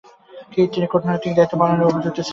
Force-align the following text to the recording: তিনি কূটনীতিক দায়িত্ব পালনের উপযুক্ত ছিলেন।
তিনি 0.71 0.87
কূটনীতিক 0.91 1.31
দায়িত্ব 1.35 1.55
পালনের 1.59 1.89
উপযুক্ত 1.89 2.17
ছিলেন। 2.17 2.29